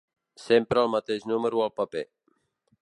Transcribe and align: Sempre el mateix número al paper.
Sempre 0.43 0.81
el 0.85 0.89
mateix 0.95 1.29
número 1.33 1.63
al 1.67 1.73
paper. 1.81 2.05